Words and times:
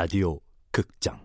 라디오 0.00 0.38
극장. 0.70 1.18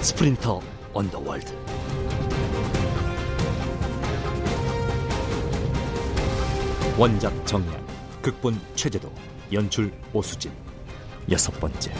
스프린터 0.00 0.60
언더월드. 0.92 1.56
원작 6.98 7.46
정량 7.46 7.86
극본 8.20 8.60
최재도 8.74 9.12
연출 9.52 9.92
오수진. 10.12 10.50
여섯 11.30 11.52
번째 11.60 11.92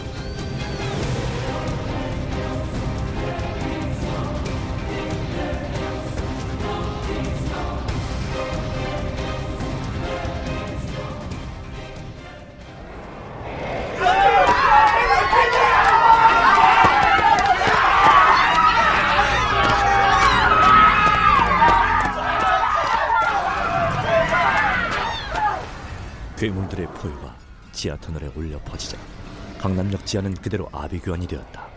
강남역 29.63 30.05
지하는 30.05 30.35
그대로 30.35 30.69
아비규환이 30.73 31.29
되었다. 31.29 31.69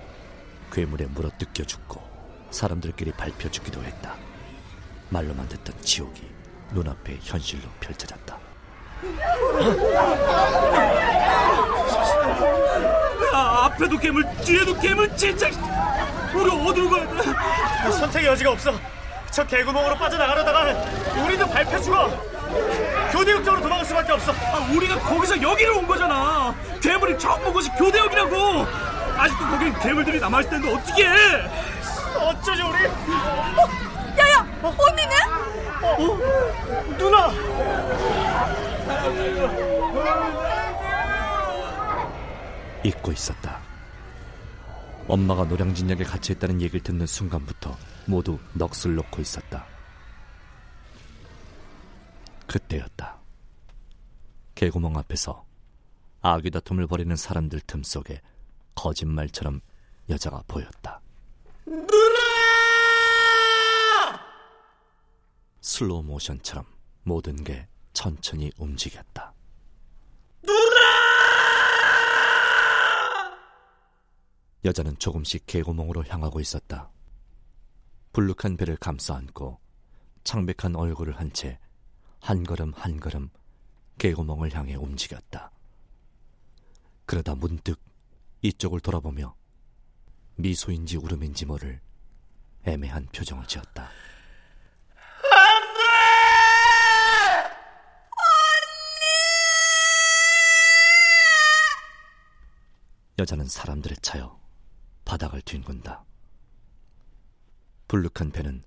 괴물에 0.73 1.05
물어뜯겨 1.05 1.65
죽고 1.65 2.01
사람들끼리 2.49 3.11
밟혀 3.11 3.47
죽기도 3.51 3.83
했다. 3.83 4.15
말로만 5.09 5.47
듣던 5.49 5.79
지옥이 5.83 6.19
눈앞에 6.71 7.19
현실로 7.21 7.61
펼쳐졌다. 7.79 8.39
아, 13.31 13.65
앞에도 13.65 13.99
괴물, 13.99 14.25
뒤에도 14.43 14.79
괴물, 14.79 15.15
진짜. 15.15 15.47
우리 16.33 16.49
어디로 16.49 16.89
가야 16.89 17.07
돼? 17.07 17.91
선택의 17.91 18.29
여지가 18.29 18.51
없어. 18.53 18.71
저 19.29 19.45
개구멍으로 19.45 19.95
빠져나가려다가 19.95 20.71
우리도 21.23 21.47
밟혀 21.49 21.79
죽어. 21.79 22.09
교대역 23.15 23.45
쪽으로 23.45 23.61
도망갈 23.61 23.85
수밖에 23.85 24.11
없어. 24.11 24.33
아, 24.33 24.69
우리가 24.75 24.99
거기서 24.99 25.41
여기로 25.41 25.77
온 25.77 25.87
거잖아. 25.87 26.53
괴물이 26.81 27.17
처음 27.17 27.41
본 27.45 27.53
곳이 27.53 27.69
교대역이라고. 27.77 28.35
아직도 29.17 29.45
거긴 29.47 29.73
괴물들이 29.79 30.19
남아있을 30.19 30.49
텐데 30.49 30.73
어떻게 30.73 31.07
해? 31.07 31.15
어쩌지 32.19 32.61
우리? 32.61 32.83
야야, 34.19 34.45
언니는? 34.61 35.15
어? 35.81 36.97
누나. 36.97 37.31
잊고 42.83 43.11
있었다. 43.13 43.61
엄마가 45.07 45.45
노량진역에 45.45 46.03
갇혀 46.03 46.33
있다는 46.33 46.61
얘기를 46.61 46.81
듣는 46.81 47.07
순간부터 47.07 47.77
모두 48.07 48.37
넋을 48.53 48.95
놓고 48.95 49.21
있었다. 49.21 49.74
그때였다. 52.55 53.19
개구멍 54.55 54.95
앞에서 54.97 55.45
아귀 56.21 56.51
다툼을 56.51 56.87
벌이는 56.87 57.17
사람들 57.17 57.59
틈 57.67 57.83
속에 57.83 58.21
거짓말처럼 58.75 59.59
여자가 60.09 60.41
보였다. 60.47 61.01
누나! 61.65 61.85
슬로우 65.59 66.03
모션처럼 66.03 66.65
모든 67.03 67.43
게 67.43 67.67
천천히 67.91 68.51
움직였다. 68.57 69.33
누나! 70.41 70.79
여자는 74.63 74.97
조금씩 74.97 75.45
개구멍으로 75.45 76.05
향하고 76.05 76.39
있었다. 76.39 76.89
불룩한 78.13 78.55
배를 78.55 78.77
감싸 78.77 79.15
안고 79.15 79.59
창백한 80.23 80.77
얼굴을 80.77 81.19
한 81.19 81.29
채 81.33 81.59
한 82.25 82.43
걸음 82.43 82.73
한 82.73 82.99
걸음 82.99 83.29
개구멍을 83.99 84.51
향해 84.55 84.73
움직였다. 84.73 85.51
그러다 87.05 87.35
문득 87.35 87.79
이쪽을 88.41 88.79
돌아보며 88.79 89.35
미소인지 90.33 90.97
울음인지 90.97 91.45
모를 91.45 91.79
애매한 92.63 93.05
표정을 93.13 93.45
지었다. 93.45 93.91
여자는 103.19 103.45
사람들에 103.45 103.97
차여 104.01 104.41
바닥을 105.05 105.43
뒹군다. 105.43 106.03
불룩한 107.87 108.31
배는 108.31 108.63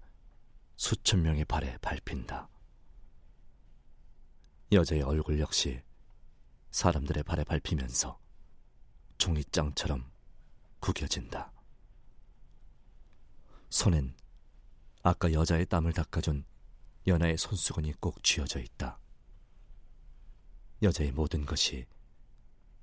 수천 0.76 1.22
명의 1.22 1.44
발에 1.44 1.76
밟힌다. 1.78 2.48
여자의 4.70 5.00
얼굴 5.00 5.40
역시 5.40 5.82
사람들의 6.70 7.22
발에 7.22 7.42
밟히면서 7.44 8.20
종이장처럼 9.16 10.10
구겨진다. 10.80 11.50
손엔 13.70 14.14
아까 15.02 15.32
여자의 15.32 15.64
땀을 15.64 15.94
닦아준 15.94 16.44
연하의 17.06 17.38
손수건이 17.38 17.94
꼭 17.98 18.22
쥐어져 18.22 18.60
있다. 18.60 18.98
여자의 20.82 21.12
모든 21.12 21.46
것이 21.46 21.86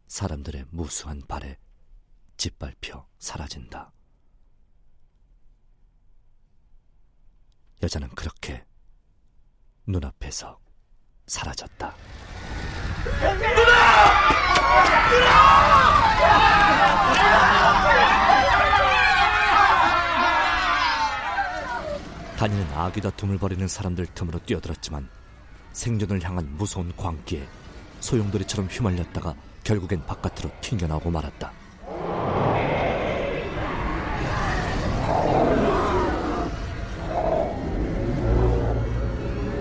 사람들의 0.08 0.66
무수한 0.72 1.22
발에 1.22 1.60
짓밟혀 2.38 3.08
사라진다. 3.20 3.92
여자는 7.84 8.10
그렇게 8.10 8.66
눈앞에서 9.86 10.65
사라졌다. 11.28 11.94
다니는 22.38 22.68
아귀 22.74 23.02
다툼을 23.02 23.38
벌이는 23.38 23.68
사람들 23.68 24.08
틈으로 24.08 24.40
뛰어들었지만 24.46 25.08
생존을 25.72 26.22
향한 26.24 26.48
무서운 26.58 26.94
광기에 26.96 27.48
소용돌이처럼 28.02 28.68
휘말렸다가 28.68 29.36
결국엔 29.64 30.06
바깥으로 30.06 30.52
튕겨나오고 30.62 31.10
말았다. 31.10 31.65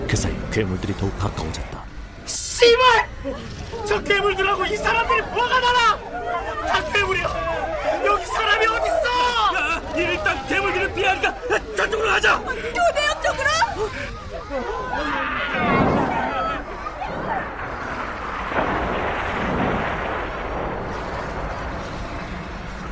그 0.07 0.15
사이 0.15 0.33
괴물들이 0.51 0.95
더욱 0.97 1.17
가까워졌다. 1.17 1.83
씨발! 2.25 3.09
저 3.87 4.01
괴물들하고 4.01 4.65
이 4.65 4.77
사람들이 4.77 5.21
뭐가 5.21 5.59
달라? 5.61 5.97
다 6.67 6.83
괴물이야. 6.91 8.03
여기 8.05 8.25
사람이 8.25 8.65
어딨어? 8.67 9.55
야, 9.55 9.81
일단 9.95 10.47
괴물들을 10.47 10.93
피하니까 10.93 11.35
저쪽으로 11.75 12.09
가자. 12.09 12.39
교대역 12.39 13.23
쪽으로? 13.23 13.89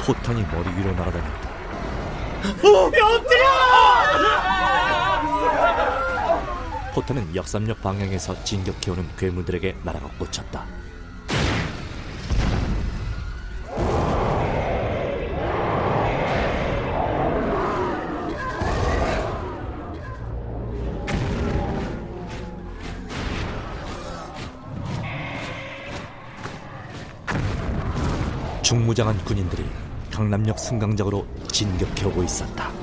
포탄이 0.05 0.45
머리 0.51 0.69
위로 0.77 0.91
날아다녔다. 0.93 1.53
엎드려! 2.61 3.43
포탄은 6.93 7.35
역삼역 7.35 7.81
방향에서 7.81 8.43
진격해오는 8.43 9.15
괴물들에게 9.17 9.77
날아가 9.83 10.07
꽂혔다. 10.19 10.63
중무장한 28.61 29.17
군인들이 29.25 29.65
강남역 30.11 30.59
승강장으로 30.59 31.27
진격해오고 31.51 32.23
있었다. 32.23 32.82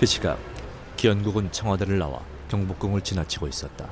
그 0.00 0.06
시각 0.06 0.38
기현국은 0.96 1.52
청와대를 1.52 1.98
나와 1.98 2.22
경복궁을 2.48 3.02
지나치고 3.02 3.48
있었다. 3.48 3.86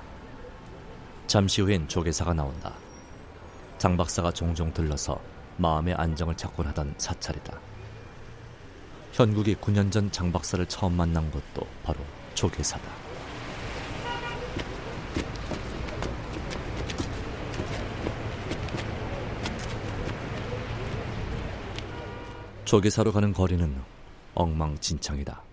잠시 1.27 1.61
후엔 1.61 1.87
조계사가 1.87 2.33
나온다. 2.33 2.73
장 3.77 3.95
박사가 3.95 4.33
종종 4.33 4.73
들러서 4.73 5.21
마음의 5.59 5.93
안정을 5.93 6.35
찾곤 6.35 6.67
하던 6.69 6.95
사찰이다. 6.97 7.61
현국이 9.13 9.57
9년 9.57 9.93
전 9.93 10.11
장 10.11 10.33
박사를 10.33 10.65
처음 10.65 10.95
만난 10.95 11.31
곳도 11.31 11.67
바로 11.83 12.01
조계사다. 12.35 12.91
조계사로 22.65 23.13
가는 23.13 23.35
거리는 23.35 23.77
엉망진창이다. 24.35 25.48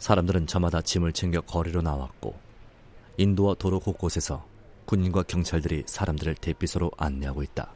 사람들은 0.00 0.46
저마다 0.46 0.80
짐을 0.80 1.12
챙겨 1.12 1.42
거리로 1.42 1.82
나왔고 1.82 2.34
인도와 3.18 3.54
도로 3.54 3.78
곳곳에서 3.78 4.46
군인과 4.86 5.24
경찰들이 5.24 5.84
사람들을 5.86 6.36
대피소로 6.36 6.90
안내하고 6.96 7.42
있다. 7.42 7.70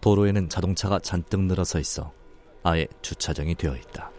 도로에는 0.00 0.48
자동차가 0.48 0.98
잔뜩 0.98 1.42
늘어서 1.42 1.78
있어 1.78 2.12
아예 2.62 2.88
주차장이 3.02 3.54
되어 3.54 3.76
있다. 3.76 4.10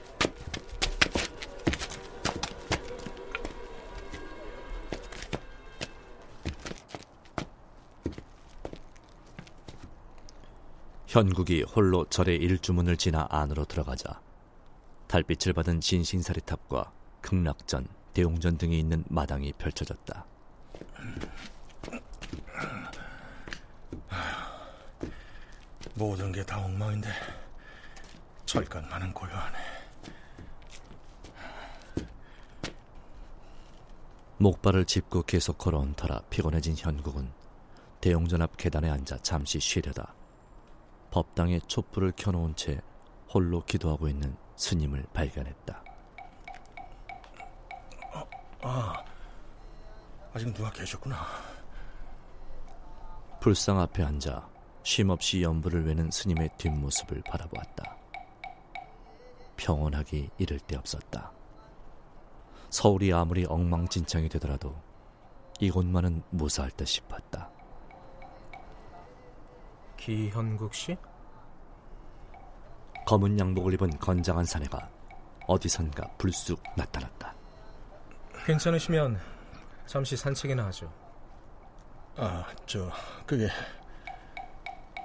현국이 11.08 11.64
홀로 11.64 12.06
절의 12.06 12.38
일주문을 12.38 12.98
지나 12.98 13.28
안으로 13.32 13.66
들어가자 13.66 14.20
달빛을 15.08 15.54
받은 15.54 15.80
진신사리 15.82 16.42
탑과 16.42 16.92
극락전, 17.22 17.88
대웅전 18.14 18.58
등이 18.58 18.78
있는 18.80 19.04
마당이 19.10 19.54
펼쳐졌다. 19.54 20.26
모든 25.96 26.32
게 26.32 26.44
다 26.44 26.64
엉망인데 26.64 27.10
철간만은 28.46 29.14
고요하네. 29.14 29.58
목발을 34.38 34.86
짚고 34.86 35.24
계속 35.24 35.58
걸어온 35.58 35.96
터라 35.96 36.22
피곤해진 36.30 36.76
현국은 36.78 37.32
대웅전 38.02 38.42
앞 38.44 38.56
계단에 38.58 38.88
앉아 38.90 39.18
잠시 39.24 39.60
쉬려다 39.60 40.14
법당에 41.10 41.60
촛불을 41.68 42.14
켜놓은 42.16 42.56
채 42.56 42.80
홀로 43.34 43.64
기도하고 43.66 44.08
있는 44.08 44.38
스님을 44.58 45.06
발견했다. 45.14 45.84
아, 48.64 49.04
아직 50.34 50.54
누가 50.54 50.70
계셨구나. 50.72 51.16
불상 53.40 53.80
앞에 53.80 54.04
앉아 54.04 54.50
쉼없이 54.84 55.42
연불을 55.44 55.86
외는 55.86 56.12
스님의 56.12 56.50
뒷모습을 56.58 57.22
바라보았다. 57.22 57.96
평온하기 59.56 60.32
이를 60.38 60.60
데 60.60 60.76
없었다. 60.76 61.32
서울이 62.70 63.14
아무리 63.14 63.46
엉망진창이 63.46 64.28
되더라도 64.30 64.76
이곳만은 65.60 66.24
무사할 66.32 66.72
듯 66.72 66.86
싶었다. 66.86 67.50
기현국 69.98 70.74
씨? 70.74 70.98
검은 73.08 73.40
양복을 73.40 73.74
입은 73.76 74.00
건장한 74.00 74.44
사내가 74.44 74.90
어디선가 75.48 76.10
불쑥 76.18 76.62
나타났다. 76.76 77.34
괜찮으시면 78.46 79.18
잠시 79.86 80.18
산책이나 80.18 80.66
하죠. 80.66 80.92
아, 82.18 82.46
저 82.66 82.92
그게 83.26 83.48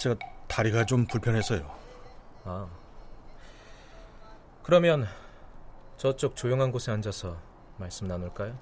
제가 0.00 0.16
다리가 0.48 0.84
좀 0.84 1.06
불편해서요. 1.06 1.72
아. 2.42 2.68
그러면 4.64 5.06
저쪽 5.96 6.34
조용한 6.34 6.72
곳에 6.72 6.90
앉아서 6.90 7.40
말씀 7.76 8.08
나눌까요? 8.08 8.58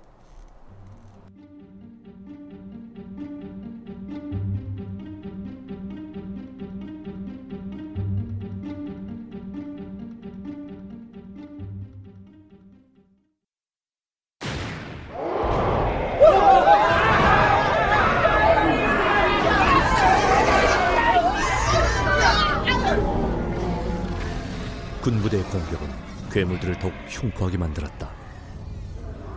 군부대의 25.01 25.43
공격은 25.45 25.89
괴물들을 26.31 26.79
더욱 26.79 26.93
흉포하게 27.09 27.59
만들었다. 27.59 28.09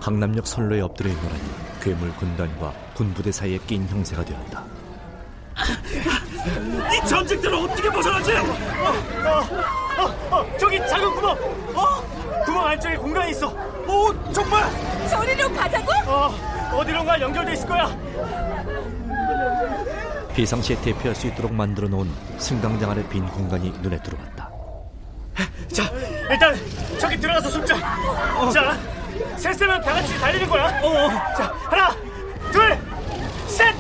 강남역 0.02 0.46
선로에 0.46 0.82
엎드려 0.82 1.10
있노라니 1.10 1.42
괴물 1.82 2.14
군단과 2.16 2.74
군부대 2.94 3.32
사이에 3.32 3.58
낀 3.66 3.88
형세가 3.88 4.26
되었다. 4.26 4.64
이 6.94 7.08
전쟁들을 7.08 7.56
어떻게 7.56 7.90
벗어나지? 7.90 8.34
어, 10.32 10.58
저기 10.60 10.78
작은 10.80 11.16
구멍. 11.16 11.38
어, 11.74 12.44
구멍 12.46 12.68
안쪽에 12.68 12.98
공간이 12.98 13.32
있어. 13.32 13.50
오, 13.88 14.34
정말? 14.34 14.64
저리로 15.10 15.54
가자고? 15.54 15.92
어, 16.10 16.78
어디론가 16.78 17.22
연결돼 17.22 17.54
있을 17.54 17.68
거야. 17.68 17.98
비상시에 20.36 20.82
대피할 20.82 21.16
수 21.16 21.28
있도록 21.28 21.54
만들어 21.54 21.88
놓은 21.88 22.12
승강장 22.40 22.90
안의 22.92 23.08
빈 23.08 23.26
공간이 23.28 23.72
눈에 23.82 24.02
들어왔다. 24.02 24.53
자, 26.28 26.34
일단 26.34 26.56
저기 27.00 27.18
들어가서 27.18 27.50
숨자. 27.50 27.78
자, 28.54 28.80
셋 29.38 29.54
세면 29.54 29.82
다 29.82 29.94
같이 29.94 30.18
달리는 30.20 30.48
거야. 30.50 30.66
어. 30.82 31.10
자, 31.38 31.54
하나, 31.70 31.96
둘, 32.52 32.78
셋. 33.48 33.74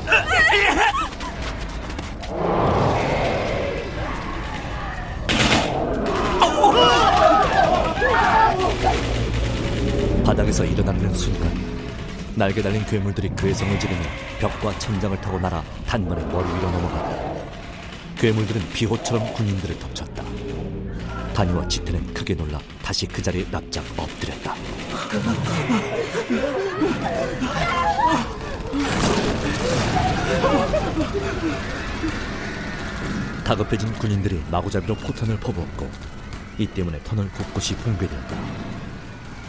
바닥에서 10.25 10.65
일어나는 10.65 11.13
순간 11.13 11.51
날개 12.35 12.61
달린 12.61 12.83
괴물들이 12.85 13.31
괴성을 13.35 13.79
지르며 13.79 13.99
벽과 14.39 14.77
천장을 14.79 15.19
타고 15.21 15.39
날아 15.39 15.63
단번에 15.87 16.23
머리 16.25 16.47
위로 16.47 16.71
넘어갔다. 16.71 17.33
괴물들은 18.17 18.69
비호처럼 18.73 19.33
군인들을 19.33 19.77
덮쳤다. 19.79 20.23
다니와 21.33 21.67
지트는 21.67 22.13
크게 22.13 22.35
놀라 22.35 22.59
다시 22.81 23.07
그 23.07 23.21
자리에 23.21 23.45
납작 23.49 23.83
엎드렸다. 23.97 24.55
다급해진 33.43 33.91
군인들이 33.93 34.41
마구잡이로 34.51 34.95
포탄을 34.95 35.37
퍼부었고 35.39 35.89
이 36.59 36.67
때문에 36.67 36.99
터널 37.03 37.29
곳곳이 37.29 37.75
붕괴되었다. 37.77 38.37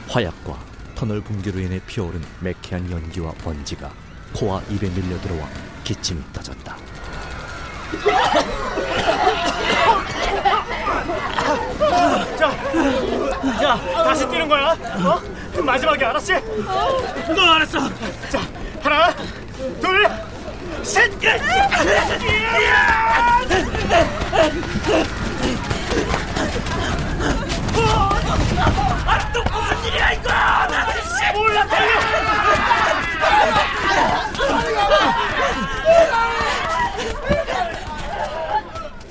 화약과 0.09 0.59
터널 0.95 1.21
붕괴로 1.21 1.61
인해 1.61 1.81
피어오른 1.87 2.23
매캐한 2.41 2.91
연기와 2.91 3.33
먼지가 3.45 3.93
코와 4.35 4.63
입에 4.71 4.89
밀려 4.89 5.21
들어와 5.21 5.49
기침이 5.85 6.23
터졌다. 6.33 6.77
자, 12.37 12.51
자, 13.61 13.77
다시 14.05 14.29
뛰는 14.29 14.49
거야. 14.49 14.77
어? 15.05 15.21
마지막에 15.63 16.05
알았지? 16.05 16.35
너 17.35 17.53
알았어. 17.55 17.79
자, 18.31 18.41
하나, 18.83 19.15
둘, 19.81 20.09
셋. 20.83 21.11
또 29.33 29.43
무슨 29.45 29.85
일이야 29.87 30.13
이거? 30.13 30.31
몰라, 31.35 31.67
달려. 31.67 31.91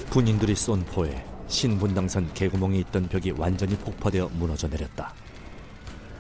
군인들이 0.10 0.56
쏜 0.56 0.86
포에 0.86 1.26
신분당선 1.48 2.34
개구멍이 2.34 2.80
있던 2.80 3.08
벽이 3.08 3.32
완전히 3.32 3.76
폭파되어 3.78 4.30
무너져 4.34 4.68
내렸다. 4.68 5.14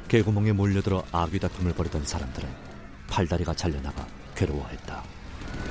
개구멍에 0.08 0.52
몰려들어 0.52 1.04
아귀 1.12 1.40
다툼을 1.40 1.74
벌이던 1.74 2.06
사람들은 2.06 2.48
팔다리가 3.08 3.54
잘려나가 3.54 4.06
괴로워했다. 4.36 5.04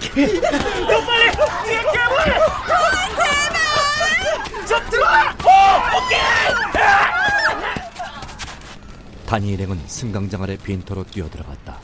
더 0.00 0.08
빨리! 0.08 1.32
뒤에 1.64 1.82
괴물! 1.92 2.24
제발! 3.16 4.66
저 4.66 4.90
들어와! 4.90 5.30
오! 5.30 5.48
오케이! 6.06 6.18
단위 9.26 9.50
일행은 9.52 9.80
승강장 9.86 10.42
아래 10.42 10.56
빈터로 10.56 11.04
뛰어들어갔다. 11.04 11.78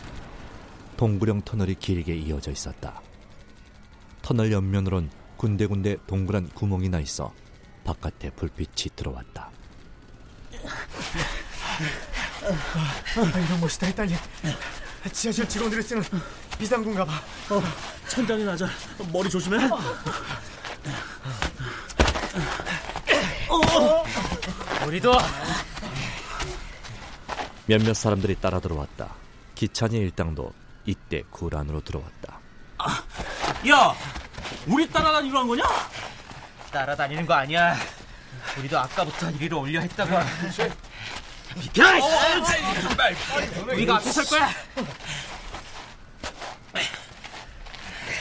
동굴형 0.96 1.42
터널이 1.42 1.76
길게 1.76 2.14
이어져 2.14 2.50
있었다. 2.50 3.00
터널 4.20 4.52
옆면으론 4.52 5.10
군데군데 5.36 5.96
동그란 6.06 6.48
구멍이 6.48 6.88
나 6.88 6.98
있어 7.00 7.32
바깥에 7.88 8.28
불빛이 8.30 8.90
들어왔다. 8.94 9.50
아, 13.16 13.38
이런 13.38 13.60
멋이다, 13.60 13.90
딸리. 13.94 14.14
지하실 15.10 15.48
직원들이 15.48 15.82
쓰는 15.82 16.02
비상군가 16.58 17.06
봐. 17.06 17.14
어, 17.48 17.62
천장이 18.06 18.44
낮아. 18.44 18.68
머리 19.10 19.30
조심해. 19.30 19.64
어, 23.48 24.04
우리도 24.86 25.14
몇몇 27.64 27.94
사람들이 27.94 28.34
따라 28.34 28.60
들어왔다. 28.60 29.14
기찬이 29.54 29.96
일당도 29.96 30.52
이때 30.84 31.22
굴 31.30 31.56
안으로 31.56 31.80
들어왔다. 31.80 32.38
야, 33.70 33.94
우리 34.66 34.86
따라다니러 34.90 35.38
한 35.40 35.48
거냐? 35.48 35.64
따라다니는 36.70 37.26
거 37.26 37.34
아니야. 37.34 37.76
우리도 38.58 38.78
아까부터 38.78 39.30
이리로 39.30 39.60
올려 39.60 39.80
했다고. 39.80 40.18
비켜! 41.60 41.84
우리가 43.68 43.96
앞에 43.96 44.10
설 44.12 44.24
거야. 44.26 44.50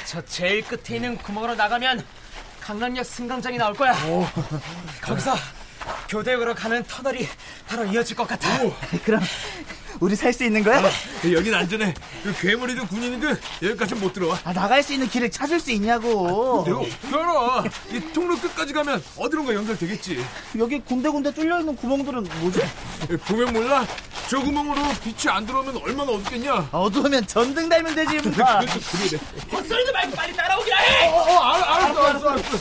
저 0.06 0.24
제일 0.26 0.64
끝에 0.66 0.96
있는 0.96 1.18
구멍으로 1.18 1.56
나가면 1.56 2.06
강남역 2.62 3.06
승강장이 3.06 3.58
나올 3.58 3.74
거야. 3.74 3.94
거기서 5.02 5.36
교대역으로 6.10 6.56
가는 6.56 6.84
터널이 6.84 7.28
바로 7.68 7.86
이어질 7.86 8.16
것 8.16 8.28
같아. 8.28 8.48
그럼 9.04 9.22
우리 10.00 10.16
살 10.16 10.32
수 10.34 10.44
있는 10.44 10.64
거야? 10.64 10.84
여긴 11.34 11.54
안전해. 11.54 11.94
그 12.24 12.34
괴물이든 12.40 12.88
군인이든 12.88 13.40
여기까지 13.64 13.96
못 13.96 14.14
들어와. 14.14 14.38
아, 14.44 14.54
나갈 14.54 14.84
수 14.84 14.94
있는 14.94 15.08
길을 15.08 15.32
찾을 15.32 15.60
수 15.60 15.72
있냐고. 15.72 16.64
내가 16.66 16.80
어떻게 16.80 17.16
알아? 17.16 17.64
이 17.92 18.14
통로 18.14 18.38
끝까지 18.38 18.74
가면 18.74 19.04
어디론가 19.18 19.54
연결되겠지. 19.56 20.24
여기 20.60 20.80
군데군데 20.80 21.34
뚫려 21.34 21.60
있는 21.62 21.76
구멍들은 21.76 22.24
뭐지? 22.42 22.60
보면 23.26 23.54
몰라? 23.54 23.88
저 24.30 24.40
구멍으로 24.40 24.82
빛이 25.04 25.30
안 25.34 25.46
들어오면 25.46 25.78
얼마나 25.78 26.12
어둡겠냐? 26.12 26.70
어두우면 26.72 27.26
전등 27.28 27.70
달면 27.70 27.96
되지, 27.96 28.18
임마. 28.18 28.60
헛소리도 29.52 29.92
말고 29.94 30.16
빨리 30.16 30.36
따라오기라 30.36 30.78
해. 30.78 31.08
어, 31.10 31.16
어, 31.16 31.40
알, 31.40 31.64
알았어, 31.64 32.04
알았어, 32.08 32.30
알았어. 32.30 32.58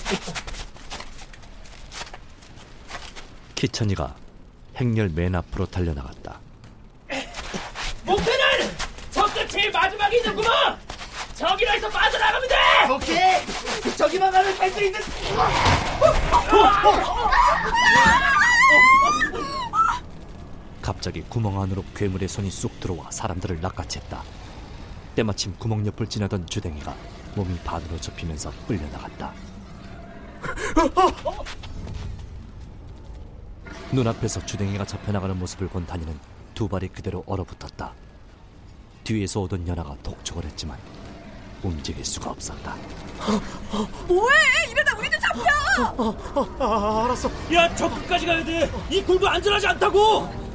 키천이가 3.56 4.14
행렬 4.76 5.10
맨 5.14 5.34
앞으로 5.34 5.66
달려나갔다. 5.66 6.40
목표는 8.04 8.76
저 9.10 9.24
끝이 9.32 9.70
구멍. 10.34 10.78
저기로 11.34 11.70
해서 11.72 11.88
빠져나가면 11.88 12.48
돼. 12.48 12.56
오케이. 12.92 13.96
저기만 13.96 14.30
가면 14.30 14.56
살수 14.56 14.82
있는. 14.82 15.00
갑자기 20.80 21.22
구멍 21.22 21.60
안으로 21.60 21.84
괴물의 21.94 22.28
손이 22.28 22.50
쑥 22.50 22.78
들어와 22.80 23.10
사람들을 23.10 23.60
낚아챘다. 23.60 24.20
때마침 25.14 25.56
구멍 25.58 25.86
옆을 25.86 26.06
지나던 26.08 26.46
주댕이가 26.46 26.94
몸이 27.34 27.58
반으로 27.64 28.00
접히면서 28.00 28.52
끌려나갔다. 28.66 29.32
눈앞에서 33.92 34.44
주댕이가 34.44 34.84
접혀나가는 34.84 35.38
모습을 35.38 35.68
본 35.68 35.86
단이는 35.86 36.18
두 36.54 36.68
발이 36.68 36.88
그대로 36.88 37.24
얼어붙었다. 37.26 37.92
뒤에서 39.06 39.40
오던 39.42 39.68
연아가 39.68 39.96
독촉을 40.02 40.44
했지만 40.46 40.76
움직일 41.62 42.04
수가 42.04 42.30
없었다. 42.30 42.74
뭐해? 44.08 44.34
이러다 44.70 44.98
우리도 44.98 45.16
잡혀. 45.20 46.58
아, 46.58 47.04
알았어. 47.04 47.30
야, 47.54 47.72
저 47.76 47.88
끝까지 47.88 48.26
가야 48.26 48.44
돼. 48.44 48.70
이 48.90 49.02
굴도 49.02 49.28
안전하지 49.28 49.66
않다고. 49.68 50.45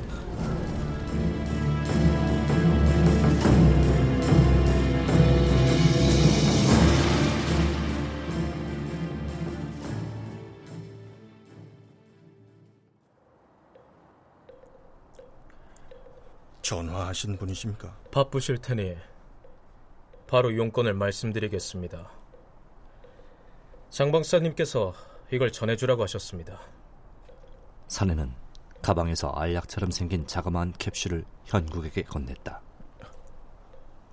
전화하신 16.72 17.38
분이십니까? 17.38 17.94
바쁘실 18.12 18.60
테니 18.60 18.96
바로 20.26 20.56
용건을 20.56 20.94
말씀드리겠습니다. 20.94 22.10
장 23.90 24.14
박사님께서 24.14 24.94
이걸 25.34 25.52
전해주라고 25.52 26.04
하셨습니다. 26.04 26.62
사내는 27.90 28.32
가방에서 28.82 29.32
알약처럼 29.32 29.92
생긴 29.92 30.26
자그마한 30.26 30.72
캡슐을 30.80 31.26
현국에게 31.44 32.04
건넸다. 32.04 32.60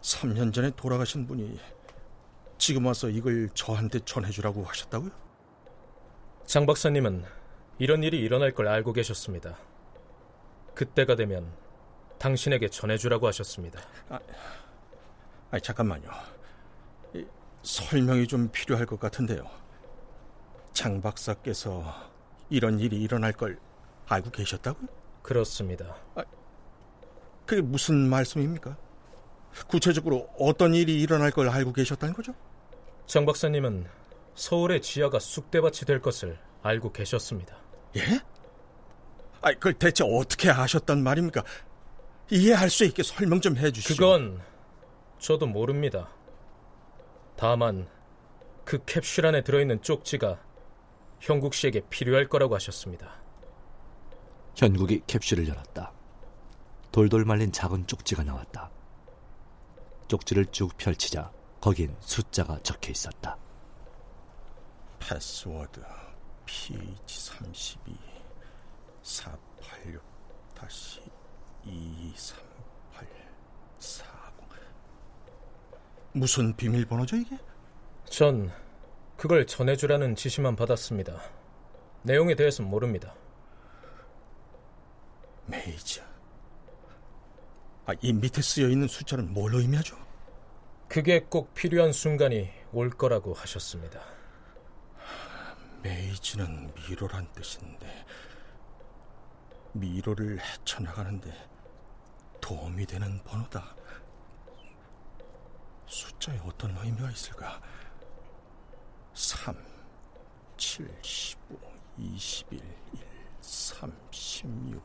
3년 0.03 0.53
전에 0.53 0.73
돌아가신 0.75 1.29
분이 1.29 1.61
지금 2.59 2.87
와서 2.87 3.09
이걸 3.09 3.51
저한테 3.55 4.01
전해주라고 4.01 4.65
하셨다고요? 4.65 5.13
장 6.45 6.67
박사님은 6.67 7.25
이런 7.79 8.03
일이 8.03 8.19
일어날 8.19 8.53
걸 8.53 8.67
알고 8.67 8.95
계셨습니다. 8.95 9.57
그때가 10.75 11.15
되면 11.15 11.68
당신에게 12.19 12.69
전해주라고 12.69 13.27
하셨습니다. 13.29 13.81
아니, 15.51 15.63
잠깐만요. 15.63 16.09
이, 17.15 17.25
설명이 17.63 18.27
좀 18.27 18.49
필요할 18.51 18.87
것 18.87 18.99
같은데요. 19.01 19.49
장 20.73 21.01
박사께서 21.01 21.85
이런 22.51 22.79
일이 22.79 23.01
일어날 23.01 23.33
걸 23.33 23.59
알고 24.07 24.31
계셨다고요? 24.31 24.87
그렇습니다. 25.23 25.97
그게 27.47 27.63
무슨 27.63 28.09
말씀입니까? 28.09 28.77
구체적으로 29.67 30.29
어떤 30.39 30.75
일이 30.75 31.01
일어날 31.01 31.31
걸 31.31 31.49
알고 31.49 31.73
계셨다는 31.73 32.15
거죠? 32.15 32.35
장 33.07 33.25
박사님은 33.25 33.87
서울의 34.35 34.83
지하가 34.83 35.19
쑥대밭이 35.19 35.81
될 35.87 36.01
것을 36.01 36.39
알고 36.63 36.93
계셨습니다. 36.93 37.57
예? 37.97 38.03
아니, 39.41 39.55
그걸 39.57 39.75
대체 39.75 40.05
어떻게 40.05 40.51
아셨단 40.51 41.03
말입니까? 41.03 41.43
이해할 42.31 42.71
수 42.71 42.85
있게 42.85 43.03
설명 43.03 43.41
좀 43.41 43.57
해주시죠. 43.57 43.95
그건 43.95 44.41
저도 45.19 45.47
모릅니다. 45.47 46.09
다만 47.37 47.89
그 48.65 48.85
캡슐 48.85 49.25
안에 49.25 49.43
들어있는 49.43 49.83
쪽지가 49.83 50.39
형국 51.21 51.55
씨에게 51.55 51.83
필요할 51.89 52.29
거라고 52.29 52.55
하셨습니다. 52.55 53.13
현국이 54.55 55.03
캡슐을 55.07 55.49
열었다. 55.49 55.93
돌돌 56.93 57.25
말린 57.25 57.53
작은 57.53 57.87
쪽지가 57.87 58.25
나왔다. 58.25 58.71
쪽지를 60.09 60.47
쭉 60.47 60.77
펼치자 60.77 61.31
거긴 61.61 61.97
숫자가 62.01 62.59
적혀 62.63 62.91
있었다. 62.91 63.37
패스워드 64.99 65.81
PH32 66.47 67.97
486 69.03 70.03
다시 70.55 71.01
238 71.65 73.07
40 73.79 74.09
무슨 76.13 76.57
비밀번호죠 76.57 77.17
이게? 77.17 77.39
전 78.07 78.51
그걸 79.17 79.47
전해주라는 79.47 80.15
지시만 80.15 80.57
받았습니다. 80.57 81.21
내용에 82.03 82.35
대해서는 82.35 82.71
모릅니다. 82.71 83.15
메이저 85.47 86.03
아, 87.87 87.95
이 88.01 88.13
밑에 88.13 88.43
쓰여 88.43 88.69
있는 88.69 88.87
숫자는 88.87 89.33
뭘 89.33 89.55
의미하죠? 89.55 89.97
그게 90.89 91.21
꼭 91.21 91.55
필요한 91.55 91.93
순간이 91.93 92.51
올 92.73 92.91
거라고 92.91 93.35
하셨습니다. 93.35 94.01
메이지는 95.83 96.73
미로란 96.75 97.27
뜻인데 97.33 98.05
미로를 99.73 100.41
헤쳐나가는데 100.41 101.33
도움이 102.41 102.87
되는 102.87 103.23
번호다. 103.25 103.77
숫자에 105.87 106.39
어떤 106.45 106.77
의미가 106.77 107.11
있을까? 107.11 107.61
3, 109.15 109.57
7, 110.57 110.99
15, 111.03 111.59
21, 111.97 112.59
1, 112.93 113.01
3, 113.41 113.93
16, 114.11 114.83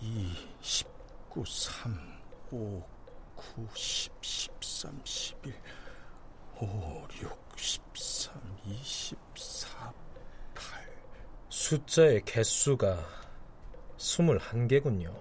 2, 0.00 0.32
19, 0.60 1.44
3, 1.44 2.18
5, 2.50 2.82
9, 3.36 3.68
10, 3.74 4.12
13, 4.20 5.00
11, 5.04 5.54
5, 6.56 7.08
6, 7.22 7.58
13, 7.58 8.32
24, 8.64 9.92
8. 10.54 10.96
숫자의 11.48 12.24
개수가 12.24 13.25
21개군요. 13.98 15.12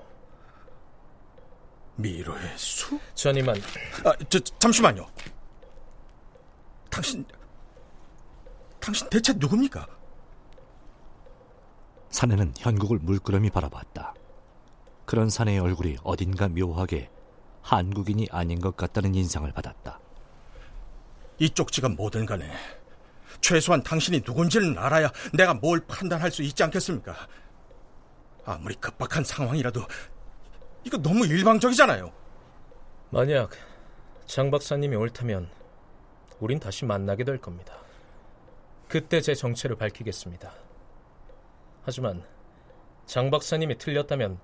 미로의 1.97 2.57
수? 2.57 2.99
전 3.13 3.35
이만 3.37 3.55
아, 4.03 4.13
저, 4.29 4.39
잠시만요. 4.39 5.07
당신, 6.89 7.25
당신 8.79 9.09
대체 9.09 9.33
누굽니까? 9.33 9.87
사내는 12.09 12.53
현국을 12.57 12.99
물끄러미 12.99 13.49
바라봤다. 13.49 14.13
그런 15.05 15.29
사내의 15.29 15.59
얼굴이 15.59 15.97
어딘가 16.03 16.47
묘하게 16.47 17.09
한국인이 17.61 18.27
아닌 18.31 18.59
것 18.59 18.75
같다는 18.77 19.15
인상을 19.15 19.51
받았다. 19.51 19.99
이 21.39 21.49
쪽 21.49 21.71
지가 21.71 21.89
뭐든 21.89 22.25
간에 22.25 22.49
최소한 23.41 23.83
당신이 23.83 24.21
누군지는 24.25 24.77
알아야 24.77 25.11
내가 25.33 25.53
뭘 25.53 25.81
판단할 25.85 26.31
수 26.31 26.41
있지 26.43 26.63
않겠습니까? 26.63 27.13
아무리 28.45 28.75
급박한 28.75 29.23
상황이라도 29.23 29.81
이거 30.83 30.97
너무 30.97 31.25
일방적이잖아요. 31.25 32.11
만약 33.09 33.51
장 34.25 34.51
박사님이 34.51 34.95
옳다면 34.95 35.49
우린 36.39 36.59
다시 36.59 36.85
만나게 36.85 37.23
될 37.23 37.39
겁니다. 37.39 37.75
그때 38.87 39.21
제 39.21 39.33
정체를 39.33 39.75
밝히겠습니다. 39.75 40.53
하지만 41.83 42.23
장 43.05 43.29
박사님이 43.29 43.77
틀렸다면 43.77 44.39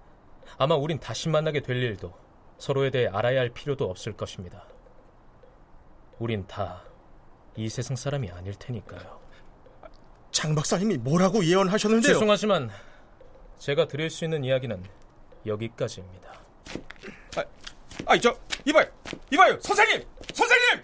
아마 0.58 0.76
우린 0.76 1.00
다시 1.00 1.30
만나게 1.30 1.62
될 1.62 1.78
일도 1.78 2.14
서로에 2.58 2.90
대해 2.90 3.08
알아야 3.08 3.40
할 3.40 3.50
필요도 3.50 3.90
없을 3.90 4.14
것입니다. 4.14 4.66
우린 6.20 6.46
다 6.48 6.92
이 7.56 7.68
세상 7.70 7.96
사람이 7.96 8.32
아닐 8.32 8.56
테니까요. 8.56 9.20
장 10.32 10.56
박사님이 10.56 10.98
뭐라고 10.98 11.44
예언하셨는데요? 11.44 12.14
죄송하지만 12.14 12.70
제가 13.62 13.88
드릴 13.88 14.10
수 14.10 14.24
있는 14.24 14.44
이야기는 14.44 14.84
여기까지입니다. 15.46 16.34
아, 17.38 17.44
아이 18.08 18.20
저 18.20 18.36
이봐요, 18.66 18.88
이봐요, 19.32 19.60
선생님, 19.60 20.04
선생님. 20.34 20.82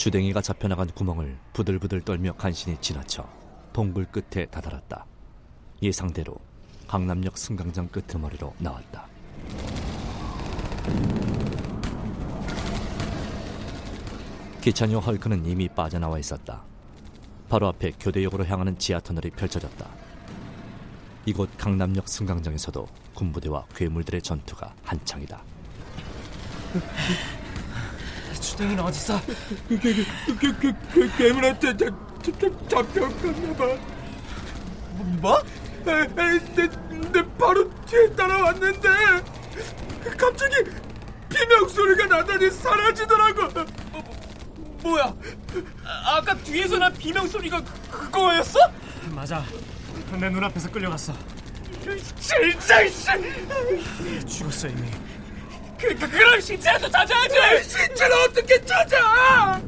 주댕이가 0.00 0.40
잡혀나간 0.40 0.88
구멍을 0.92 1.36
부들부들 1.52 2.00
떨며 2.00 2.32
간신히 2.32 2.78
지나쳐 2.80 3.28
동굴 3.74 4.06
끝에 4.06 4.46
다다랐다. 4.46 5.04
예상대로 5.82 6.36
강남역 6.88 7.36
승강장 7.36 7.88
끄트머리로 7.88 8.54
나왔다. 8.56 9.06
기차녀 14.62 15.00
헐크는 15.00 15.44
이미 15.44 15.68
빠져나와 15.68 16.18
있었다. 16.18 16.62
바로 17.50 17.68
앞에 17.68 17.92
교대역으로 18.00 18.46
향하는 18.46 18.78
지하 18.78 19.00
터널이 19.00 19.28
펼쳐졌다. 19.28 19.86
이곳 21.26 21.50
강남역 21.58 22.08
승강장에서도 22.08 22.88
군부대와 23.16 23.66
괴물들의 23.74 24.22
전투가 24.22 24.74
한창이다. 24.82 25.42
주댕이는 28.40 28.82
어딨어? 28.82 29.20
괴물한테 31.18 31.76
잡혀갔나 32.68 33.54
봐. 33.56 33.76
뭐? 35.20 35.38
에, 35.86 35.90
에, 35.92 36.38
내, 36.54 36.68
내 37.12 37.22
바로 37.38 37.70
뒤에 37.86 38.10
따라왔는데 38.14 38.88
갑자기 40.16 40.54
비명 41.28 41.68
소리가 41.68 42.06
나더니 42.06 42.50
사라지더라고. 42.50 43.48
뭐야? 44.82 45.14
아, 45.84 46.16
아까 46.16 46.34
뒤에서 46.38 46.76
난 46.78 46.92
비명 46.94 47.26
소리가 47.26 47.62
그거였어? 47.90 48.58
맞아. 49.10 49.44
내 50.18 50.28
눈앞에서 50.28 50.70
끌려갔어. 50.70 51.14
진짜 52.18 52.86
씨. 52.88 53.06
죽었어 54.26 54.68
이미. 54.68 54.90
그, 55.80 55.94
그, 55.98 56.10
그럼 56.10 56.40
신체라도 56.40 56.90
찾아야지. 56.90 57.68
신체를 57.68 58.12
어떻게 58.28 58.64
찾아? 58.64 59.60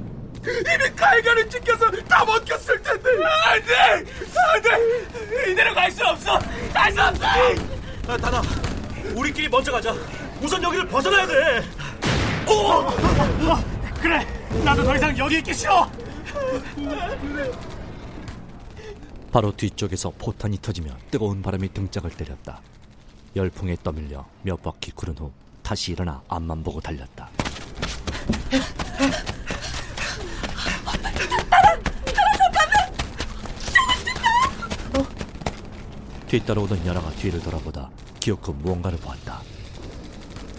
이미 0.44 0.90
갈갈이 0.96 1.48
찍혀서 1.48 1.90
다 2.08 2.24
먹혔을 2.24 2.82
텐데. 2.82 3.08
안 3.46 3.64
돼, 3.64 3.76
안 3.76 4.04
돼. 4.62 5.50
이대로 5.52 5.74
갈 5.74 5.90
수 5.90 6.04
없어. 6.04 6.38
갈 6.74 6.92
수 6.92 7.00
없어. 7.00 7.24
아, 8.08 8.16
다다. 8.16 8.42
우리끼리 9.14 9.48
먼저 9.48 9.72
가자. 9.72 9.94
우선 10.40 10.62
여기를 10.62 10.86
벗어나야 10.88 11.26
돼. 11.26 11.62
그래. 14.00 14.26
나도 14.64 14.82
더 14.82 14.96
이상 14.96 15.16
여기 15.16 15.38
있기 15.38 15.54
싫어. 15.54 15.90
바로 19.30 19.52
뒤쪽에서 19.56 20.10
포탄이 20.18 20.58
터지며 20.60 20.90
뜨거운 21.10 21.40
바람이 21.40 21.72
등짝을 21.72 22.10
때렸다. 22.10 22.60
열풍에 23.34 23.76
떠밀려 23.82 24.26
몇 24.42 24.60
바퀴 24.62 24.90
구른 24.90 25.16
후 25.16 25.32
다시 25.62 25.92
일어나 25.92 26.22
앞만 26.28 26.62
보고 26.62 26.80
달렸다. 26.80 27.30
뒤따라오던 36.28 36.86
연아가 36.86 37.10
뒤를 37.10 37.40
돌아보다 37.40 37.90
기어코 38.18 38.52
무언가를 38.54 38.98
보았다. 38.98 39.42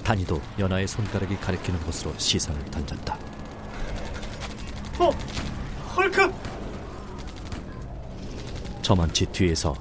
단이도 0.03 0.39
연아의 0.59 0.87
손가락이 0.87 1.37
가리키는 1.37 1.79
곳으로 1.81 2.13
시선을 2.17 2.63
던졌다. 2.65 3.17
어, 4.99 5.09
헐크. 5.95 6.31
저만치 8.83 9.25
뒤에서 9.27 9.73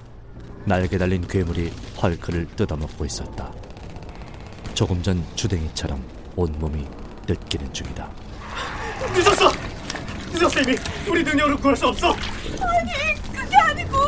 날개 0.65 0.97
달린 0.97 1.27
괴물이 1.27 1.71
헐크를 2.01 2.47
뜯어먹고 2.57 3.05
있었다. 3.05 3.53
조금 4.75 5.03
전 5.03 5.25
주댕이처럼 5.37 6.03
온몸이 6.37 6.87
뜯기는 7.27 7.73
중이다. 7.73 8.09
늦었어. 9.15 9.53
늦었어 10.33 10.61
이미. 10.63 10.77
우리 11.09 11.23
능력으로 11.23 11.57
구할 11.59 11.77
수 11.77 11.87
없어. 11.89 12.13
아니 12.13 13.15
그게 13.33 13.57
아니고 13.57 13.99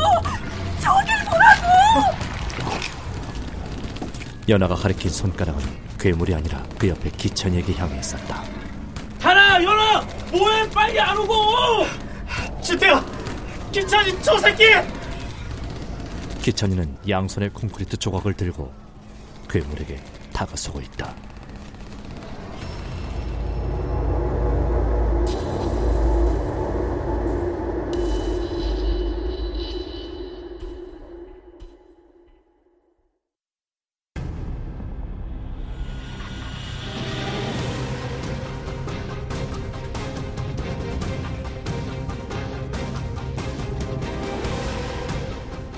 저길 0.80 1.14
보라고 1.26 2.14
연아가 4.48 4.74
가리킨 4.74 5.10
손가락은 5.10 5.62
괴물이 5.98 6.34
아니라 6.34 6.62
그 6.78 6.88
옆에 6.88 7.10
기천이에게 7.10 7.74
향해 7.74 7.98
있었다. 7.98 8.42
다나, 9.20 9.62
연아, 9.62 10.00
뭐해? 10.30 10.68
빨리 10.70 11.00
안 11.00 11.16
오고. 11.16 11.34
지태야. 12.62 13.02
기찬이 13.72 14.22
저 14.22 14.36
새끼. 14.38 14.64
기천이는 16.42 16.98
양손에 17.08 17.48
콘크리트 17.50 17.96
조각을 17.96 18.34
들고 18.34 18.70
괴물에게 19.48 19.98
다가서고 20.34 20.80
있다. 20.80 21.14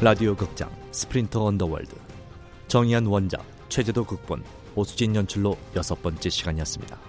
라디오 0.01 0.37
극장 0.37 0.71
스프린터 0.93 1.45
언더월드 1.45 1.97
정의한 2.69 3.07
원작 3.07 3.56
최재도 3.69 4.05
극본 4.05 4.45
오수진 4.75 5.17
연출로 5.17 5.57
여섯 5.75 6.01
번째 6.03 6.29
시간이었습니다. 6.29 7.06